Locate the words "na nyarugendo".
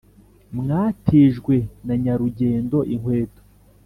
1.85-2.77